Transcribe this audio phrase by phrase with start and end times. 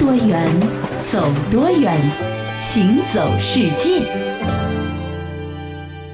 [0.00, 0.48] 多远，
[1.12, 2.00] 走多远，
[2.58, 4.00] 行走世界。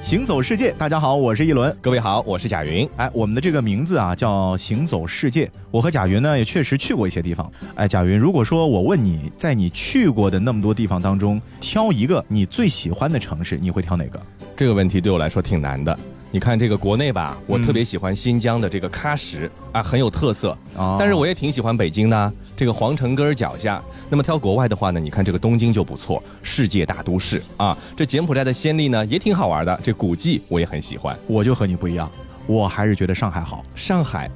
[0.01, 1.73] 行走世界，大家好，我是一轮。
[1.79, 2.87] 各位好，我是贾云。
[2.97, 5.49] 哎，我们的这个名字啊叫行走世界。
[5.71, 7.49] 我和贾云呢也确实去过一些地方。
[7.75, 14.21] 哎，贾云，如果说我问你在你去过的那么多地方当中挑一个你最喜欢的城市，你会挑哪个？
[14.53, 15.97] 这个问题对我来说挺难的。
[16.29, 20.55] 你看这个国内吧，我特别喜欢新疆的这个喀什啊，很有特色。
[20.99, 23.81] 但是我也挺喜欢北京的这个皇城根儿脚下。
[24.09, 27.77] 那么挑国外的话呢，你看这个东京就不错，世界大都市啊。
[27.95, 31.17] 这柬埔寨的暹粒呢也挺好玩的，这古迹我也很喜欢。
[31.27, 32.11] 我就和你不一样，
[32.47, 33.63] 我还是觉得上海好。
[33.75, 34.31] 上海，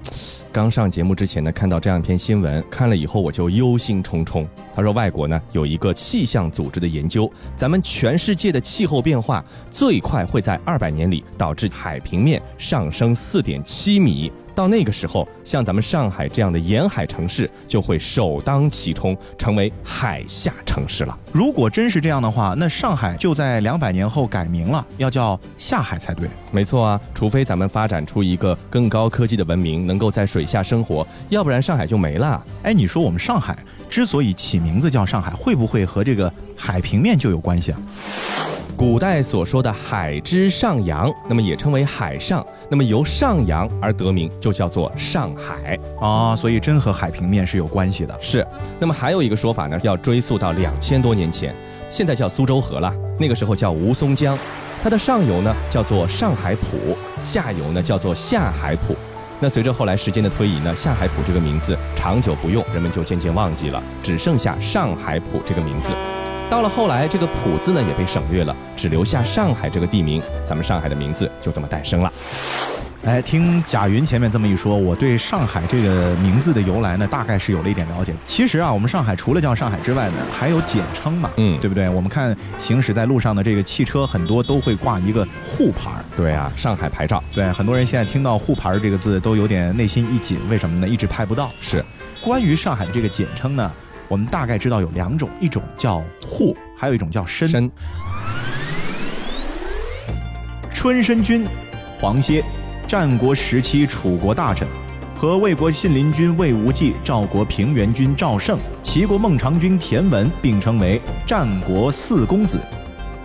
[0.51, 4.45] 刚上节目之前呢，看到这样一篇新闻，看了以后我就忧心忡忡。
[4.75, 14.31] 他说，外国呢有一个气象组织的研究，咱们全世界的气候变化最快会在二百年里导致海平面上升四点七米。
[14.61, 21.17] 到那个时候，像咱们上海这样的沿海城市就会首当其冲，成为海下城市了。
[21.31, 26.29] 如果真是这样的话，那上海就在两百年后改名了，要叫下海才对。
[26.51, 32.45] 没错啊，除非咱们发展出一个更高科技的文明，能够在水下生活，要不然上海就没了。
[32.62, 33.57] 哎，你说我们上海
[33.89, 37.79] 之所以起名字叫上海，会不会和这个海平面就有关系啊？
[38.77, 46.35] 古代所说的海之上扬，那么也称为海上，那么由上扬而得名，就叫做上海啊。
[46.35, 48.15] 所以真和海平面是有关系的。
[48.21, 48.45] 是。
[48.79, 51.55] 那么还有一个说法呢，要追溯到两千多年前，
[51.89, 54.37] 现在叫苏州河了，那个时候叫吴淞江，
[54.84, 58.95] 它的上游呢叫做上海浦，下游呢叫做下海浦。
[59.39, 65.91] 那随着后来时间的推移呢，下海浦这个名字长久不用，人们就渐渐忘记了，只剩下上海浦这个名字。
[66.52, 72.12] 到了后来，这个“浦”字呢也被省略了，只留下上海这个地名，咱们上海的名字就这么诞生了。
[73.06, 78.13] 哎，听贾云前面这么一说，我对上海这个名字的由来呢，大概是有了一点了解。
[78.25, 81.88] 其实啊，我们上海除了叫上海之外呢，还有简称嘛，嗯，对不对？
[81.88, 86.03] 我们看行驶在路上的这个汽车，很多都会挂一个沪牌儿。
[86.17, 87.23] 对啊，上海牌照。
[87.34, 90.85] 对，很多人现在听到沪牌这个字都有点内心一紧，为什么呢？
[90.85, 91.50] 一直拍不到。
[91.61, 91.81] 是，
[92.19, 93.72] 关于上海的这个简称呢？
[94.11, 97.72] 我们大概知道有两种，一种叫沪，还有一种叫申。
[100.73, 101.47] 春申君，
[101.97, 102.44] 黄歇，
[102.85, 104.67] 战国时期楚国大臣，
[105.16, 112.59] 和魏国信陵君魏无忌、赵国平原君赵胜、齐国孟尝君田文并称为战国四公子。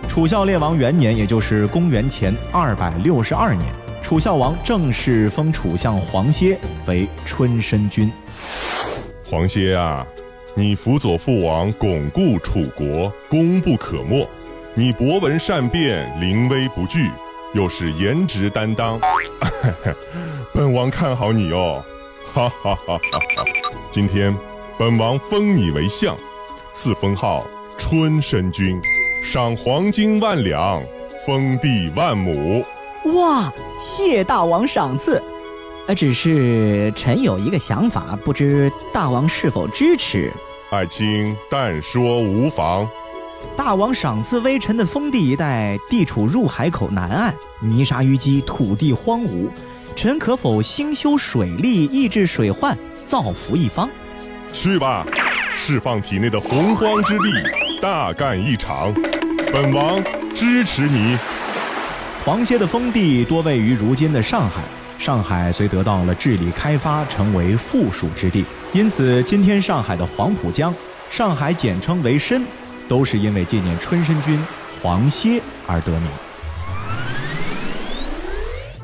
[0.07, 3.65] 楚孝烈王元年，也就是公元前二百六十二年，
[4.01, 8.09] 楚孝王正式封楚相黄歇为春申君。
[9.29, 10.07] 黄歇啊！
[10.57, 14.27] 你辅佐父王巩固楚国，功不可没。
[14.73, 17.11] 你博闻善辩，临危不惧，
[17.53, 18.99] 又是颜值担当，
[20.51, 21.85] 本王看好你哦！
[22.33, 23.43] 哈哈哈哈哈！
[23.91, 24.35] 今天，
[24.79, 26.17] 本王封你为相，
[26.71, 27.45] 赐封号
[27.77, 28.81] 春申君，
[29.23, 30.83] 赏黄金万两，
[31.23, 32.65] 封地万亩。
[33.13, 35.21] 哇，谢大王赏赐。
[35.87, 40.31] 呃，只是臣有一个想法，不知大王是否支持？
[40.69, 42.85] 爱卿但说无妨。
[43.55, 49.47] 大王赏赐微臣的封地一带，地处入海口南岸，泥沙淤积，土地荒芜。
[49.95, 53.89] 臣可否兴修水利，抑制水患，造福一方？
[54.51, 55.05] 去吧，
[55.55, 57.31] 释放体内的洪荒之力，
[57.81, 58.93] 大干一场。
[59.53, 60.03] 本王
[60.35, 61.17] 支持你。
[62.25, 64.61] 黄歇的封地多位于如今的上海。
[64.97, 68.43] 上海虽得到了治理开发，成为富庶之地，
[68.73, 70.73] 因此今天上海的黄浦江，
[71.09, 72.43] 上海简称为申，
[72.89, 74.39] 都是因为纪念春申君
[74.81, 76.26] 黄歇而得名。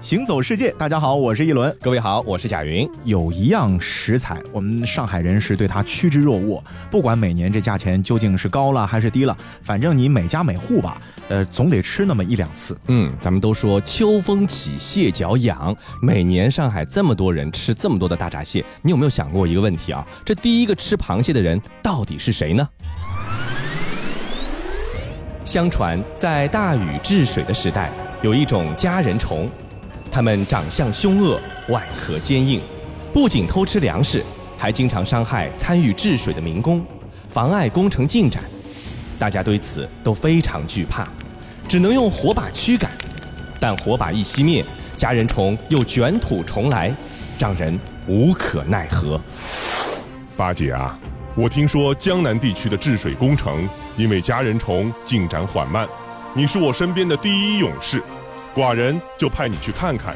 [0.04, 1.74] 行走世界，大家好，我是一轮。
[1.80, 2.86] 各位好，我是贾云。
[3.06, 6.62] 有一样食材，我们上海人是对它趋之若鹜。
[6.92, 12.78] 不管每年这价钱究竟是高了还是低了，反正你每家每户吧，呃，总得吃那么一两次。
[12.88, 15.74] 嗯，咱们都说秋风起，蟹脚痒。
[16.02, 20.06] 每年上海这么多人吃这么多的大闸蟹，你有没有想过一个问题啊？
[20.26, 22.68] 这第一个吃螃蟹的人到底是谁呢？
[25.46, 27.90] 相传在大禹治水的时代，
[28.22, 29.50] 有一种家人虫。
[30.14, 32.62] 他们长相凶恶，外壳坚硬，
[33.12, 34.24] 不仅偷吃粮食，
[34.56, 36.86] 还经常伤害参与治水的民工，
[37.28, 38.44] 妨碍工程进展。
[39.18, 41.08] 大家对此都非常惧怕，
[41.68, 42.92] 只能用火把驱赶。
[43.60, 44.64] 但火把一熄灭，
[44.96, 46.94] 家人虫又卷土重来，
[47.40, 49.20] 让人无可奈何。
[50.38, 50.96] 八姐啊，
[51.36, 53.68] 我听说江南地区的治水工程
[53.98, 55.88] 因为家人虫进展缓慢，
[56.36, 58.04] 你是我身边的第一勇士。
[58.56, 60.16] 寡人就派你去看看，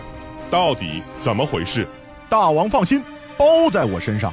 [0.52, 1.88] 到底怎么回事。
[2.30, 3.04] 大王放心，
[3.36, 4.32] 包在我身上。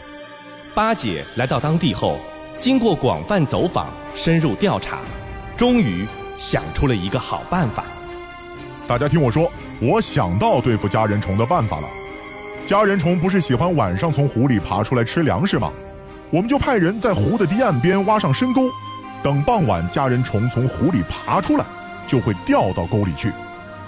[0.74, 2.18] 八姐来到当地后，
[2.58, 4.98] 经过广泛走访、深入调查，
[5.56, 6.06] 终于
[6.36, 7.84] 想出了一个好办法。
[8.86, 11.88] 大家听我说，我想到对付家人虫的办法了。
[12.66, 15.72] 家人虫不是喜欢晚上从湖里爬出来吃粮食吗？
[16.30, 18.68] 我们就派人在湖的堤岸边挖上深沟，
[19.22, 21.64] 等傍晚家人虫从湖里爬出来，
[22.06, 23.32] 就会掉到沟里去。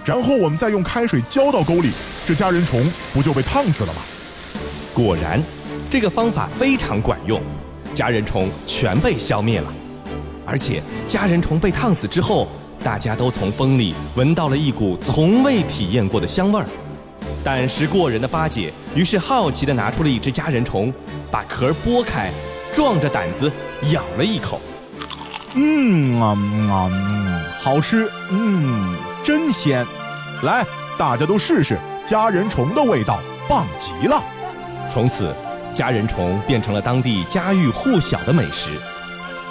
[0.06, 1.90] 然后我们再用开水浇到沟里，
[2.24, 2.80] 这家人虫
[3.12, 4.00] 不就被烫死了吗？
[4.94, 5.42] 果然，
[5.90, 7.42] 这个方法非常管用，
[7.92, 9.66] 家人虫全被消灭了。
[10.46, 12.46] 而且，家人虫被烫死之后，
[12.84, 16.66] 大家都从风里闻到了一股从未体验过的香味儿。
[17.42, 20.94] 胆识过人的八姐于是好奇地拿出了一只家人虫，
[21.32, 22.30] 把壳剥开，
[22.72, 23.50] 壮着胆子
[23.90, 24.60] 咬了一口。
[25.54, 28.96] 嗯啊嗯啊，嗯，好吃，嗯，
[29.26, 29.84] 真鲜。
[30.44, 30.64] 来，
[30.96, 33.18] 大家都试试家人虫的味道，
[33.48, 34.22] 棒极了。
[34.88, 35.34] 从此，
[35.72, 38.70] 家人虫变成了当地家喻户晓的美食。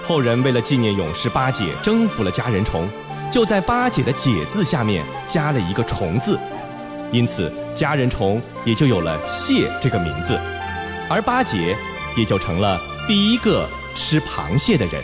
[0.01, 2.87] 后人为了纪念勇士八姐征服了家人虫，
[3.29, 6.39] 就在八姐的“姐”字下面加了一个“虫”字，
[7.11, 10.39] 因此家人虫也就有了“蟹”这个名字，
[11.09, 11.75] 而八姐
[12.15, 12.79] 也就成了
[13.09, 15.03] 第一个吃螃蟹的人。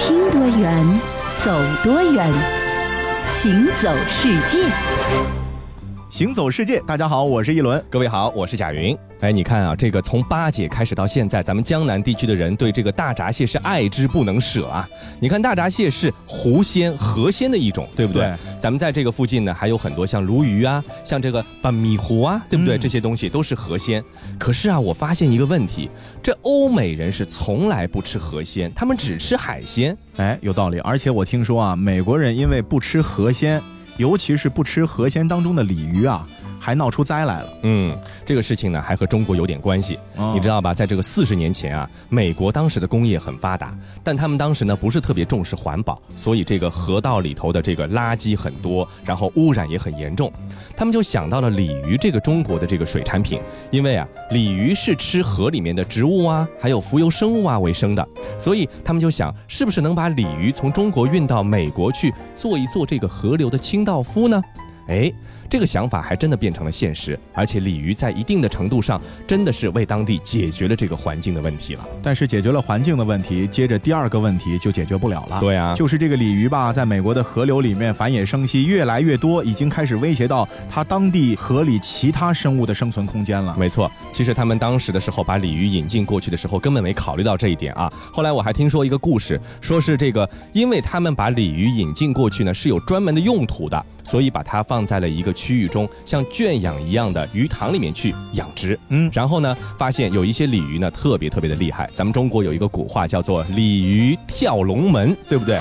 [0.00, 1.00] 听多远，
[1.44, 1.52] 走
[1.84, 2.26] 多远，
[3.28, 4.64] 行走世界。
[6.10, 7.80] 行走世界，大家好，我是一轮。
[7.88, 8.98] 各位好，我是贾云。
[9.20, 14.88] 哎，你看啊，这个从八姐开始到现在，咱们江南地区的人对这个大闸蟹是爱之不能舍啊。
[15.20, 18.22] 你看，大闸蟹是湖鲜、河鲜的一种，对不对？
[18.22, 22.76] 对咱们在这个附近呢，还有很多像鲈鱼啊，像这个半米糊啊，对不对？
[22.76, 24.02] 嗯这些东西都是河鲜。
[24.36, 25.88] 可是啊，我发现一个问题，
[26.20, 29.96] 这欧美人是从来不吃河鲜，他们只吃海鲜。
[30.16, 30.80] 哎，有道理。
[30.80, 33.62] 而且我听说啊，美国人因为不吃河鲜，
[34.00, 36.26] 尤其是不吃河鲜当中的鲤鱼啊，
[36.60, 37.52] 还闹出灾来了。
[37.62, 39.98] 嗯，这个事情呢，还和中国有点关系。
[40.16, 40.72] 哦你知道吧？
[40.72, 43.74] 在这个四十年前啊，美国当时的工业很发达，
[44.04, 50.30] 但他们当时呢不是特别重视环保，所以这个河道里头的这个垃圾很多，然后污染也很严重。
[50.76, 53.40] 他们就想到了鲤鱼这个中国的这个水产品，
[53.70, 58.06] 因为啊，鲤鱼是吃河里面的植物啊，还有浮游生物啊为生的，
[58.38, 64.40] 所以他们就想，是不是能把鲤鱼从中国运到美国去，做一做这个河流的清道夫呢？
[64.88, 65.12] 哎，
[65.50, 71.84] 这个想法还真的变成了现实，而且鲤鱼在一定的程度上真的是为当地解决了这个环境的问题了。
[72.00, 75.40] 但是解决了环境的问题，接着第二个问题就解决不了了。
[75.40, 83.56] 对啊就是这个鲤鱼吧，在美国的河流里面繁衍生息越来越多，已经开始威胁到它当地河里其他生物的生存空间了。
[83.58, 87.92] 没错，其实他们当时的时候把鲤鱼引进过去的时候，根本没考虑到这一点啊。
[88.12, 98.78] 后来我还听说一个故事，说是这个，因为他们把鲤鱼引进过去呢，是有专门的用途的，所以把它放在了一个区域中，像圈养一样的鱼塘里面去养殖。
[98.90, 101.88] 嗯然后呢，发现有一些鲤鱼呢特别特别的厉害。
[101.94, 105.58] 咱们中国有一个古话叫做“鲤鱼跳龙门”，对不对？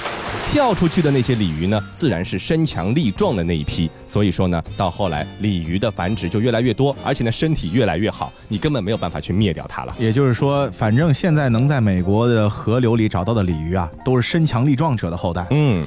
[0.52, 3.90] 跳出去的那些鲤鱼呢，自然是身强力壮的那一批。
[4.06, 9.96] 所以说呢，到后来鲤鱼的繁殖就越来越多，而且呢身体越来越好，你根本没有办法去灭掉它了。
[9.98, 15.46] 也就是说，反正现在能在美国的河流里找到的鲤鱼啊，都是身强力壮者的后代。
[15.52, 15.86] 嗯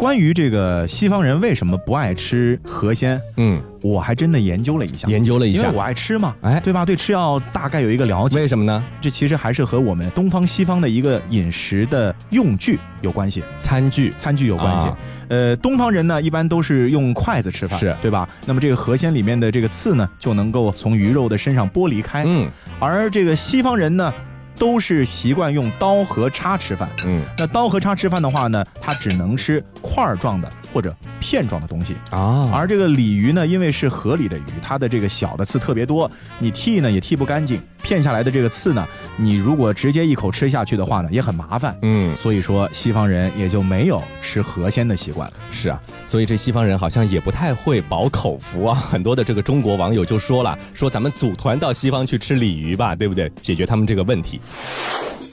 [0.00, 5.06] 关于这个西方人为什么不爱吃河鲜，嗯，我还真的研究了一下。
[5.06, 6.86] 研究了一下因为我爱吃嘛，哎对吧？
[6.86, 8.38] 对吃药大概有一个了解。
[8.38, 8.82] 为什么呢？
[8.98, 14.86] 这其实还是和我们东方西方的一个饮食的用具有关系，餐具餐具有关系。
[14.86, 18.26] 啊呃，东方人呢一般都是用筷子吃饭，是对吧？
[18.46, 24.12] 那么这个河鲜里面的这个刺呢，就能够从鱼肉的身上剥离开，嗯而这个西方人呢，
[24.60, 26.88] 都是习惯用刀和叉吃饭。
[27.06, 31.96] 嗯那刀和叉吃饭的话呢，它只能吃块儿状的或者片状的东西。
[32.10, 38.86] 啊，而这个鲤鱼呢，因为是河里的鱼，它的这个小的刺特别多，你剔呢也剔不干净，片下来的这个刺呢，
[39.20, 41.76] 你如果直接一口吃下去的话呢，也很麻烦。
[41.82, 45.34] 嗯所以说，西方人也就没有吃河鲜的习惯了。
[45.52, 48.74] 是啊，所以这西方人好像也不太会饱口福啊。
[48.90, 53.30] 很多的这个中国网友就说了，说咱们组团到西方去吃鲤鱼吧，对不对？
[53.42, 54.40] 解决他们这个问题。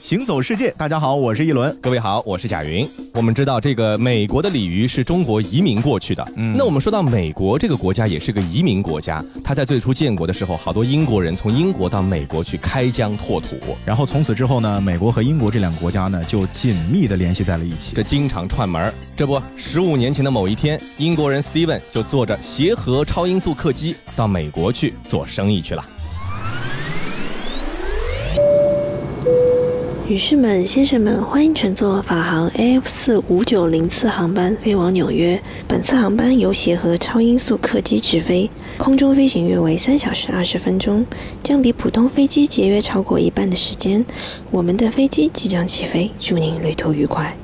[0.08, 1.76] 行走世界，大家好，我是一轮。
[1.82, 2.88] 各位好，我是贾云。
[3.12, 25.84] 我们知道这个美国的鲤鱼是中国移民过去的，嗯，那我们说到美国这个国家也是个移民国家，它在最初建国的时候，好多英国人从英国到美国去开疆拓土，然后从此之后呢，美国和英国这两个国家呢就紧密的联系在了一起，这经常串门这不，十五年前的某一天，英国人 Steven 就坐着协和超音速客机到美国去做生意去了。
[30.08, 35.38] 女士们、先生们，欢迎乘坐法航 AF 四五九零次航班飞往纽约。
[35.66, 38.48] 本次航班由协和超音速客机直飞，
[38.78, 41.04] 空中飞行约为三小时二十分钟，
[41.44, 44.02] 将比普通飞机节约超过一半的时间。
[44.50, 47.36] 我们的飞机即将起飞，祝您旅途愉快。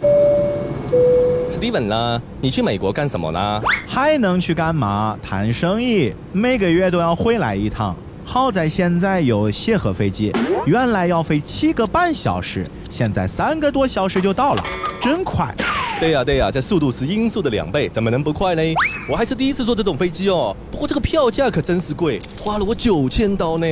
[1.51, 2.23] Steven 呢？
[2.41, 3.61] 你去美国干什么呢？
[3.87, 5.19] 还能去干嘛？
[5.23, 7.95] 谈生意，每个月都要回来一趟。
[8.25, 10.33] 好在现在有协和飞机，
[10.67, 14.65] 原来要飞七个半小时，现在三个多小时就到了，
[15.01, 15.55] 真快。
[16.01, 18.63] 对呀对呀，这速度是音速的两倍，怎么能不快呢？
[19.09, 23.67] 我还是第一次坐这种飞机哦，不过这个票价可真是贵，花了我九千刀呢。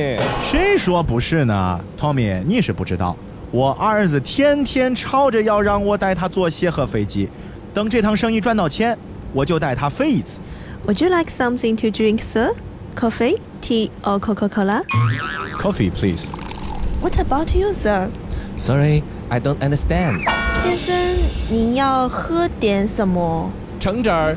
[0.49, 3.17] 谁说不是呢？Tommy，你是不知道，
[3.51, 7.27] 我儿子天天吵着要让我带他坐协和飞机，
[7.73, 8.97] 等这趟生意赚到钱，
[9.33, 10.37] 我就带他飞一次。
[10.85, 12.53] Would you like something to drink, sir?
[12.93, 13.37] Coffee?
[13.61, 14.83] tea or Coca-Cola?
[15.57, 16.31] Coffee, please.
[17.01, 18.09] What about you, sir?
[18.57, 20.19] Sorry, I don't understand.
[20.61, 21.17] 先生，
[21.49, 23.49] 您要喝点什么？
[23.79, 24.35] 橙汁儿。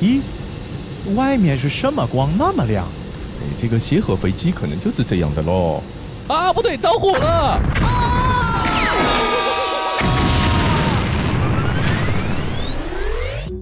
[0.00, 0.20] 咦，
[1.14, 2.86] 外面是什么光那么亮？
[3.60, 5.82] 这个协和飞机可能就是这样的喽。
[6.28, 7.60] 啊，不对，着火了！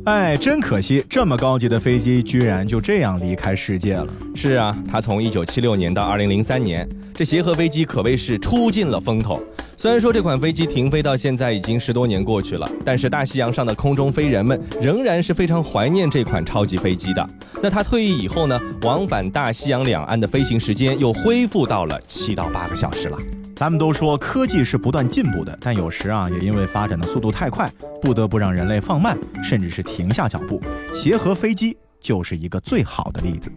[0.04, 4.06] 哎，真可惜，这么高级的飞机居然就这样离开世界了。
[4.34, 9.40] 是啊，它从一九七六年到二零零三年，这协和飞机可谓是出尽了风头。
[9.76, 17.24] 虽然说这款飞机停飞到现在已经十多年过去了，但是大西洋上的空中飞人们仍然是非常怀念这款超级飞机的。
[17.62, 23.16] 那它退役以后呢，往返大西洋两岸的飞行时间又恢复到了七到八个小时了。
[23.62, 30.60] 咱们都说科技是不断进步的，但有时啊，也因为发展的速度太快，不得不让人类放慢，甚至是停下脚步。
[30.92, 33.52] 协和飞机就是一个最好的例子。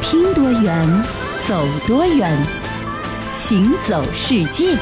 [0.00, 1.02] 拼多远，
[1.48, 2.32] 走多远，
[3.34, 4.78] 行走世界。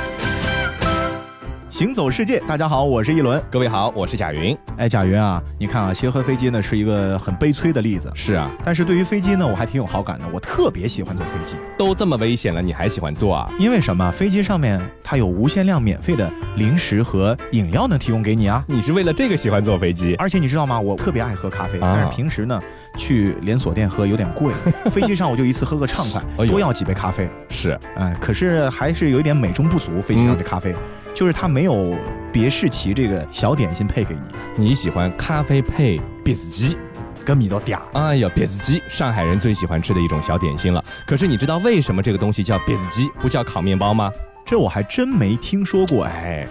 [1.76, 3.38] 行走世界，大家好，我是一轮。
[3.50, 4.56] 各位好，我是贾云。
[4.78, 8.11] 哎，贾云啊，你看啊，协和飞机呢是一个很悲催的例子。
[8.14, 10.25] 是啊，但是对于飞机呢，我还挺有好感的。
[10.33, 11.56] 我特别喜欢坐飞机。
[11.76, 13.52] 都这么危险了，你还喜欢坐啊？
[13.59, 14.11] 因为什么？
[14.11, 18.64] 飞机上面它有无限量免费的零食和饮料能提供给你啊。
[18.66, 20.14] 你是为了这个喜欢坐飞机？
[20.14, 20.80] 而且你知道吗？
[20.80, 22.59] 我特别爱喝咖啡，但是平时呢
[22.97, 24.54] 去连锁店喝有点贵。
[24.90, 27.28] 飞机上我就一次喝个畅快， 多要几杯咖啡。
[27.50, 30.00] 是，哎，可是还是有一点美中不足。
[30.00, 30.75] 飞机上的咖啡。
[31.16, 31.96] 就是它没有
[32.30, 34.14] 别士奇这个小点心配给
[34.56, 36.76] 你，你喜欢咖啡配别子鸡，
[37.25, 37.78] 跟米都嗲。
[37.94, 40.85] 哎呀，别子鸡，上海人最喜欢吃的一种小点心了。
[41.06, 44.12] 可是你知道为什么这个东西叫别子鸡，不叫烤面包吗？
[44.44, 46.04] 这我还真没听说过。
[46.04, 46.46] 哎，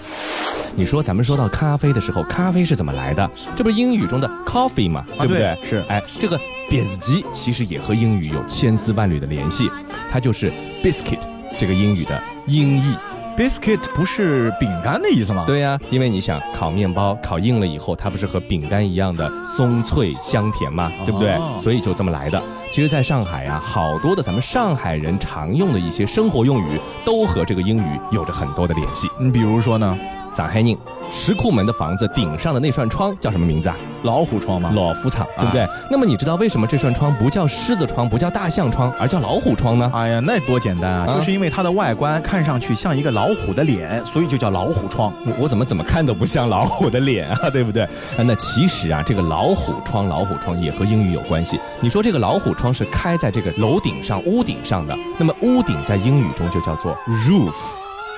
[0.76, 3.30] 你说咱们说到咖啡的时候，咖啡是怎么来的？
[3.56, 5.06] 这不是英语中的 coffee 吗？
[5.20, 5.56] 对不对？
[5.64, 5.86] 是。
[5.88, 9.70] 哎，这个别子鸡其实也和英语有千丝万缕的联系，
[10.10, 10.52] 它就是
[10.84, 11.22] biscuit
[11.56, 12.96] 这个英语的音译。
[13.38, 15.44] Biscuit 不是饼干的意思吗？
[15.46, 20.90] 对呀，因为你想烤面包，烤硬了以后，它不是和饼干一样的松脆香甜吗？
[21.06, 21.38] 对不对？
[21.58, 22.42] 所以就这么来的。
[22.72, 29.10] 其实，在上海呀，好多的咱们上海人常用的一些生活用语，都和这个英语有着很多的联系。
[29.20, 29.98] 你比如说呢？
[30.32, 30.78] 上海人。
[31.08, 33.78] 石库门的房子顶上的那扇窗叫什么名字啊？
[34.06, 34.72] 老虎窗吗？
[34.74, 35.68] 老虎窗，对不对？
[35.92, 39.92] 那么你知道为什么这扇窗不叫狮子窗，不叫大象窗，而叫老虎窗呢？
[39.94, 41.08] 哎呀，那多简单啊！
[41.08, 45.14] 就是因为它的外观看上去像一个老虎的脸，所以就叫老虎窗。
[45.40, 47.88] 我怎么怎么看都不像老虎的脸啊， 对不对？
[48.18, 51.60] 那其实啊，这个老虎窗，老虎窗也和英语有关系。
[51.82, 57.56] 你说这个老虎窗是开在这个楼顶上、屋顶上的，那么屋顶在英语中就叫做 roof。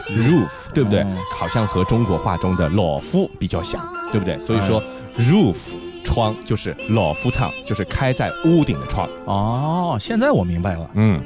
[0.10, 1.06] roof 对不对？
[1.36, 4.38] 好像和中国话中的老夫比较像，对不对？
[4.40, 4.82] 所以说
[5.18, 5.56] roof
[6.04, 9.10] 窗就是老夫唱，就是开在屋顶的窗。
[9.26, 10.90] 哦，现在我明白了。
[10.94, 11.22] 嗯，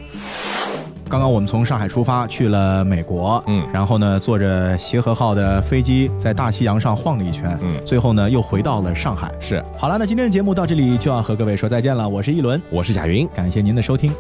[1.08, 9.32] 刚刚我们从上海出发去了美国，嗯，然后呢坐着协和号的飞机在大西洋上晃了一圈，嗯，最后呢又回到了上海。
[9.40, 12.08] 是，好了，那今天的节目到这里就要和各位说再见了。
[12.08, 14.12] 我是一轮，我是贾云，感谢您的收听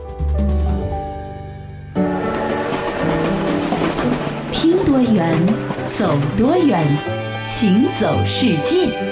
[4.51, 4.77] 听。
[4.85, 5.35] 多远，
[5.97, 6.85] 走多远，
[7.53, 9.10] 行走世界。